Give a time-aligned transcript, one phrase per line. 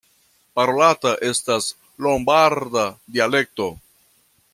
[0.59, 1.67] Parolata estas
[2.05, 2.87] lombarda
[3.19, 3.69] dialekto.